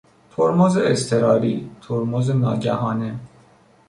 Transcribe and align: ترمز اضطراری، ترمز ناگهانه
ترمز 0.35 0.77
اضطراری، 0.77 1.69
ترمز 1.87 2.29
ناگهانه 2.31 3.19